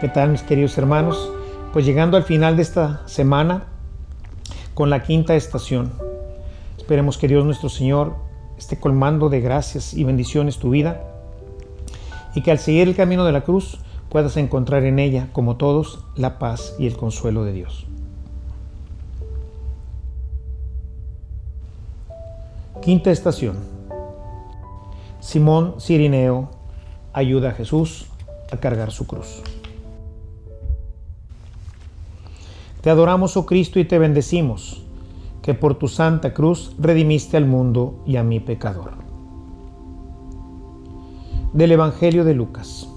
¿Qué 0.00 0.08
tal 0.08 0.30
mis 0.30 0.44
queridos 0.44 0.78
hermanos? 0.78 1.28
Pues 1.72 1.84
llegando 1.84 2.16
al 2.16 2.22
final 2.22 2.54
de 2.54 2.62
esta 2.62 3.02
semana 3.08 3.64
con 4.74 4.90
la 4.90 5.02
quinta 5.02 5.34
estación. 5.34 5.90
Esperemos 6.76 7.18
que 7.18 7.26
Dios 7.26 7.44
nuestro 7.44 7.68
Señor 7.68 8.14
esté 8.56 8.78
colmando 8.78 9.28
de 9.28 9.40
gracias 9.40 9.94
y 9.94 10.04
bendiciones 10.04 10.58
tu 10.58 10.70
vida 10.70 11.02
y 12.32 12.42
que 12.42 12.52
al 12.52 12.60
seguir 12.60 12.86
el 12.86 12.94
camino 12.94 13.24
de 13.24 13.32
la 13.32 13.40
cruz 13.40 13.80
puedas 14.08 14.36
encontrar 14.36 14.84
en 14.84 15.00
ella, 15.00 15.30
como 15.32 15.56
todos, 15.56 16.04
la 16.14 16.38
paz 16.38 16.76
y 16.78 16.86
el 16.86 16.96
consuelo 16.96 17.42
de 17.42 17.52
Dios. 17.54 17.84
Quinta 22.82 23.10
estación. 23.10 23.56
Simón 25.18 25.74
Cirineo 25.80 26.50
ayuda 27.12 27.48
a 27.48 27.52
Jesús 27.54 28.06
a 28.52 28.58
cargar 28.58 28.92
su 28.92 29.04
cruz. 29.08 29.42
Te 32.80 32.90
adoramos, 32.90 33.36
oh 33.36 33.44
Cristo, 33.44 33.80
y 33.80 33.84
te 33.84 33.98
bendecimos, 33.98 34.82
que 35.42 35.54
por 35.54 35.74
tu 35.74 35.88
santa 35.88 36.32
cruz 36.32 36.74
redimiste 36.78 37.36
al 37.36 37.44
mundo 37.44 38.02
y 38.06 38.16
a 38.16 38.22
mi 38.22 38.38
pecador. 38.38 38.92
Del 41.52 41.72
Evangelio 41.72 42.24
de 42.24 42.34
Lucas. 42.34 42.88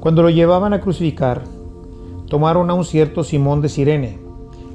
Cuando 0.00 0.22
lo 0.22 0.30
llevaban 0.30 0.72
a 0.74 0.80
crucificar, 0.80 1.44
tomaron 2.28 2.68
a 2.68 2.74
un 2.74 2.84
cierto 2.84 3.24
Simón 3.24 3.62
de 3.62 3.68
Sirene, 3.68 4.18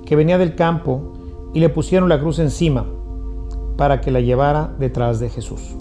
que 0.05 0.15
venía 0.15 0.37
del 0.37 0.55
campo, 0.55 1.13
y 1.53 1.59
le 1.59 1.69
pusieron 1.69 2.09
la 2.09 2.19
cruz 2.19 2.39
encima, 2.39 2.85
para 3.77 4.01
que 4.01 4.09
la 4.09 4.21
llevara 4.21 4.73
detrás 4.79 5.19
de 5.19 5.29
Jesús. 5.29 5.75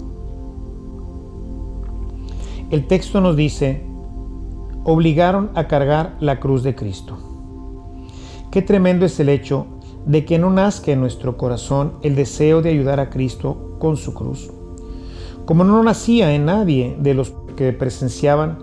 El 2.69 2.85
texto 2.85 3.21
nos 3.21 3.35
dice 3.35 3.83
obligaron 4.89 5.51
a 5.53 5.67
cargar 5.67 6.15
la 6.21 6.39
cruz 6.39 6.63
de 6.63 6.73
Cristo. 6.73 7.17
Qué 8.51 8.61
tremendo 8.61 9.05
es 9.05 9.19
el 9.19 9.27
hecho 9.27 9.67
de 10.05 10.23
que 10.23 10.39
no 10.39 10.49
nazca 10.49 10.93
en 10.93 11.01
nuestro 11.01 11.35
corazón 11.35 11.95
el 12.03 12.15
deseo 12.15 12.61
de 12.61 12.69
ayudar 12.69 13.01
a 13.01 13.09
Cristo 13.09 13.75
con 13.79 13.97
su 13.97 14.13
cruz, 14.13 14.49
como 15.45 15.65
no 15.65 15.83
nacía 15.83 16.33
en 16.33 16.45
nadie 16.45 16.95
de 17.01 17.13
los 17.13 17.33
que 17.57 17.73
presenciaban 17.73 18.59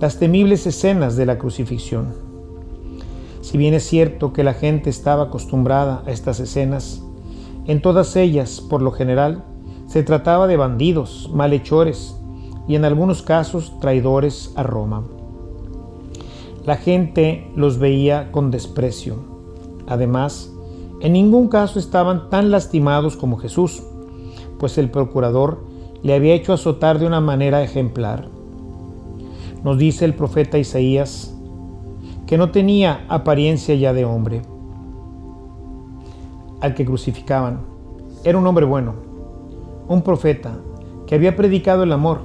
las 0.00 0.18
temibles 0.18 0.66
escenas 0.66 1.14
de 1.14 1.26
la 1.26 1.36
crucifixión. 1.36 2.14
Si 3.42 3.58
bien 3.58 3.74
es 3.74 3.84
cierto 3.84 4.32
que 4.32 4.44
la 4.44 4.54
gente 4.54 4.88
estaba 4.88 5.24
acostumbrada 5.24 6.02
a 6.06 6.10
estas 6.10 6.40
escenas, 6.40 7.02
en 7.66 7.82
todas 7.82 8.16
ellas, 8.16 8.62
por 8.62 8.80
lo 8.80 8.92
general, 8.92 9.44
se 9.88 10.02
trataba 10.02 10.46
de 10.46 10.56
bandidos, 10.56 11.30
malhechores 11.34 12.16
y 12.66 12.76
en 12.76 12.86
algunos 12.86 13.20
casos 13.20 13.78
traidores 13.78 14.54
a 14.56 14.62
Roma. 14.62 15.04
La 16.66 16.76
gente 16.76 17.48
los 17.54 17.78
veía 17.78 18.32
con 18.32 18.50
desprecio. 18.50 19.18
Además, 19.86 20.52
en 21.00 21.12
ningún 21.12 21.46
caso 21.46 21.78
estaban 21.78 22.28
tan 22.28 22.50
lastimados 22.50 23.16
como 23.16 23.36
Jesús, 23.36 23.84
pues 24.58 24.76
el 24.76 24.90
procurador 24.90 25.62
le 26.02 26.12
había 26.12 26.34
hecho 26.34 26.52
azotar 26.52 26.98
de 26.98 27.06
una 27.06 27.20
manera 27.20 27.62
ejemplar. 27.62 28.26
Nos 29.62 29.78
dice 29.78 30.04
el 30.04 30.14
profeta 30.14 30.58
Isaías 30.58 31.32
que 32.26 32.36
no 32.36 32.50
tenía 32.50 33.04
apariencia 33.08 33.76
ya 33.76 33.92
de 33.92 34.04
hombre. 34.04 34.42
Al 36.60 36.74
que 36.74 36.84
crucificaban 36.84 37.60
era 38.24 38.38
un 38.38 38.46
hombre 38.46 38.66
bueno, 38.66 38.94
un 39.86 40.02
profeta 40.02 40.58
que 41.06 41.14
había 41.14 41.36
predicado 41.36 41.84
el 41.84 41.92
amor 41.92 42.22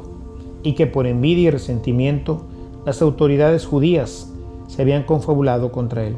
y 0.63 0.73
que 0.73 0.88
por 0.88 1.06
envidia 1.06 1.50
y 1.50 1.52
resentimiento 1.52 2.41
las 2.85 3.03
autoridades 3.03 3.68
judías 3.68 4.31
se 4.72 4.82
habían 4.82 5.04
confabulado 5.04 5.70
contra 5.70 6.06
él. 6.06 6.16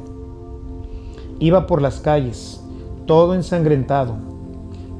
Iba 1.40 1.66
por 1.66 1.82
las 1.82 2.00
calles, 2.00 2.64
todo 3.08 3.34
ensangrentado, 3.34 4.14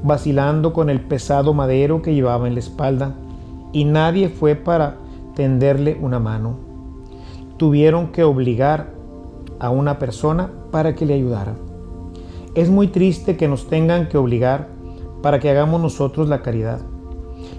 vacilando 0.02 0.72
con 0.72 0.90
el 0.90 1.00
pesado 1.00 1.54
madero 1.54 2.02
que 2.02 2.14
llevaba 2.14 2.48
en 2.48 2.54
la 2.54 2.60
espalda, 2.60 3.14
y 3.72 3.84
nadie 3.84 4.28
fue 4.28 4.56
para 4.56 4.96
tenderle 5.36 5.96
una 6.02 6.18
mano. 6.18 6.56
Tuvieron 7.56 8.08
que 8.08 8.24
obligar 8.24 8.92
a 9.60 9.70
una 9.70 10.00
persona 10.00 10.50
para 10.72 10.96
que 10.96 11.06
le 11.06 11.14
ayudara. 11.14 11.54
Es 12.56 12.70
muy 12.70 12.88
triste 12.88 13.36
que 13.36 13.46
nos 13.46 13.68
tengan 13.68 14.08
que 14.08 14.18
obligar 14.18 14.66
para 15.22 15.38
que 15.38 15.48
hagamos 15.48 15.80
nosotros 15.80 16.28
la 16.28 16.42
caridad, 16.42 16.80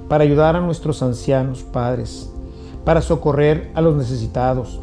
para 0.09 0.25
ayudar 0.25 0.57
a 0.57 0.61
nuestros 0.61 1.01
ancianos 1.01 1.63
padres, 1.63 2.33
para 2.83 3.01
socorrer 3.01 3.71
a 3.75 3.81
los 3.81 3.95
necesitados, 3.95 4.81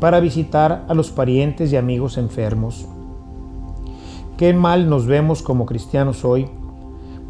para 0.00 0.20
visitar 0.20 0.84
a 0.88 0.94
los 0.94 1.10
parientes 1.10 1.72
y 1.72 1.76
amigos 1.76 2.18
enfermos. 2.18 2.86
Qué 4.36 4.52
mal 4.52 4.90
nos 4.90 5.06
vemos 5.06 5.42
como 5.42 5.64
cristianos 5.64 6.24
hoy, 6.24 6.48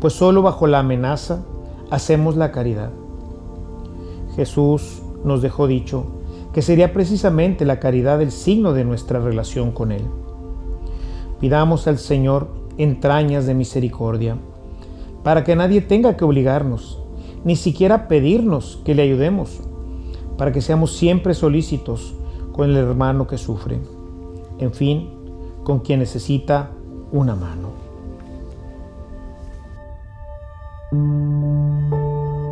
pues 0.01 0.15
solo 0.15 0.43
bajo 0.43 0.67
la 0.67 0.81
amenaza 0.81 1.45
hacemos 1.91 2.37
la 2.37 2.51
caridad. 2.51 2.91
Jesús 4.35 5.03
nos 5.25 5.43
dejó 5.43 5.67
dicho 5.67 6.07
que 6.53 6.63
sería 6.63 6.93
precisamente 6.93 7.65
la 7.65 7.79
caridad 7.79 8.21
el 8.21 8.33
signo 8.33 8.73
de 8.73 8.85
nuestra 8.85 9.21
relación 9.21 9.71
con 9.71 9.93
Él. 9.93 10.03
Pidamos 11.39 11.87
al 11.87 11.99
Señor 11.99 12.49
entrañas 12.79 13.47
de 13.47 13.55
misericordia, 13.55 14.37
para 15.23 15.45
que 15.45 15.55
nadie 15.55 15.81
tenga 15.83 16.17
que 16.17 16.25
obligarnos, 16.25 16.99
ni 17.45 17.57
siquiera 17.57 18.09
pedirnos 18.09 18.81
que 18.85 18.95
le 18.95 19.03
ayudemos, 19.03 19.61
para 20.37 20.53
que 20.53 20.61
seamos 20.61 20.97
siempre 20.97 21.35
solícitos 21.35 22.15
con 22.57 22.71
el 22.71 22.77
hermano 22.77 23.27
que 23.27 23.37
sufre, 23.37 23.79
en 24.59 24.73
fin, 24.73 25.11
con 25.63 25.81
quien 25.81 26.01
necesita 26.01 26.71
una 27.13 27.37
mano. 27.37 27.69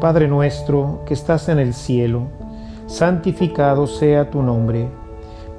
Padre 0.00 0.28
nuestro 0.28 1.00
que 1.06 1.14
estás 1.14 1.48
en 1.48 1.58
el 1.58 1.72
cielo, 1.72 2.24
santificado 2.86 3.86
sea 3.86 4.30
tu 4.30 4.42
nombre, 4.42 4.88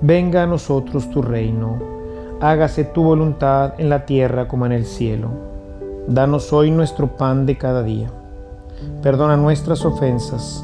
venga 0.02 0.44
a 0.44 0.48
nosotros 0.48 1.10
tu 1.10 1.24
reino, 1.24 1.80
hágase 2.40 2.84
tu 2.84 3.04
voluntad 3.04 3.74
en 3.80 3.90
la 3.90 4.06
tierra 4.06 4.48
como 4.48 4.68
en 4.68 4.74
el 4.74 4.86
cielo. 4.86 5.30
Danos 6.08 6.54
hoy 6.54 6.70
nuestro 6.70 7.18
pan 7.18 7.48
de 7.48 7.58
cada 7.58 7.82
día. 7.82 8.12
Perdona 9.02 9.38
nuestras 9.38 9.84
ofensas 9.86 10.64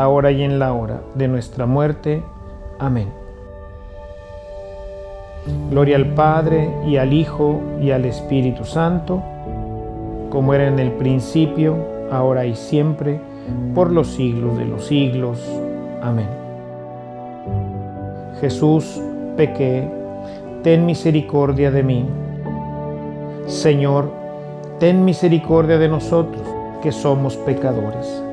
ahora 0.00 0.30
y 0.30 0.42
en 0.42 0.58
la 0.58 0.72
hora 0.72 1.02
de 1.14 1.28
nuestra 1.28 1.66
muerte. 1.66 2.22
Amén. 2.78 3.08
Gloria 5.68 5.96
al 5.96 6.14
Padre 6.14 6.70
y 6.86 6.96
al 6.96 7.12
Hijo 7.12 7.60
y 7.82 7.90
al 7.90 8.06
Espíritu 8.06 8.64
Santo, 8.64 9.22
como 10.30 10.54
era 10.54 10.68
en 10.68 10.78
el 10.78 10.92
principio, 10.92 11.76
ahora 12.10 12.46
y 12.46 12.54
siempre, 12.54 13.20
por 13.74 13.92
los 13.92 14.08
siglos 14.08 14.56
de 14.56 14.64
los 14.64 14.86
siglos. 14.86 15.38
Amén. 16.02 16.28
Jesús, 18.40 19.02
pequé, 19.36 19.86
ten 20.62 20.86
misericordia 20.86 21.70
de 21.70 21.82
mí. 21.82 22.06
Señor, 23.46 24.10
ten 24.78 25.04
misericordia 25.04 25.76
de 25.76 25.88
nosotros, 25.88 26.42
que 26.82 26.90
somos 26.90 27.36
pecadores. 27.36 28.29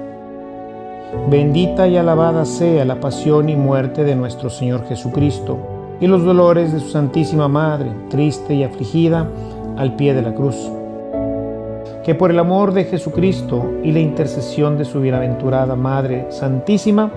Bendita 1.30 1.90
y 1.90 1.98
alabada 1.98 2.46
sea 2.46 2.86
la 2.86 3.02
pasión 3.02 3.50
y 3.50 3.56
muerte 3.58 4.06
de 4.06 4.16
nuestro 4.16 4.50
Señor 4.50 4.88
Jesucristo 4.88 5.58
y 6.00 6.08
los 6.08 6.24
dolores 6.24 6.72
de 6.72 6.80
su 6.80 6.90
Santísima 6.90 7.50
Madre, 7.50 7.92
triste 8.10 8.54
y 8.54 8.64
afligida, 8.64 9.28
al 9.76 9.98
pie 9.98 10.14
de 10.14 10.22
la 10.22 10.34
cruz. 10.34 10.56
Que 12.06 12.16
por 12.16 12.32
el 12.32 12.40
amor 12.40 12.72
de 12.72 12.86
Jesucristo 12.86 13.74
y 13.84 13.92
la 13.92 14.00
intercesión 14.00 14.78
de 14.78 14.86
su 14.86 15.02
bienaventurada 15.02 15.76
Madre 15.76 16.28
Santísima, 16.30 17.12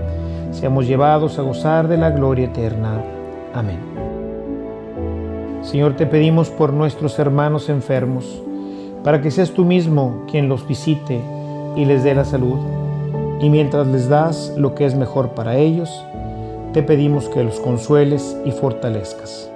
seamos 0.51 0.89
llevados 0.89 1.39
a 1.39 1.43
gozar 1.43 1.87
de 1.87 1.97
la 1.97 2.11
gloria 2.11 2.47
eterna. 2.47 3.05
Amén. 3.55 3.79
Señor, 5.63 5.95
te 5.95 6.07
pedimos 6.07 6.51
por 6.51 6.73
nuestros 6.73 7.17
hermanos 7.21 7.69
enfermos, 7.69 8.43
para 9.05 9.21
que 9.21 9.31
seas 9.31 9.53
tú 9.53 9.65
mismo 9.65 10.25
quien 10.29 10.49
los 10.49 10.67
visite 10.67 11.21
y 11.77 11.85
les 11.85 12.03
dé 12.03 12.15
la 12.17 12.25
salud 12.25 12.80
y 13.41 13.49
mientras 13.49 13.87
les 13.87 14.09
das 14.09 14.53
lo 14.57 14.75
que 14.75 14.85
es 14.85 14.95
mejor 14.95 15.31
para 15.31 15.57
ellos, 15.57 16.05
te 16.73 16.83
pedimos 16.83 17.29
que 17.29 17.43
los 17.43 17.59
consueles 17.59 18.37
y 18.45 18.53
fortalezcas. 18.53 19.51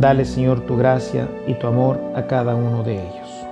Dale, 0.00 0.24
Señor, 0.24 0.60
tu 0.60 0.76
gracia 0.76 1.28
y 1.46 1.54
tu 1.54 1.66
amor 1.66 2.00
a 2.14 2.26
cada 2.26 2.54
uno 2.54 2.82
de 2.82 2.94
ellos. 2.94 3.45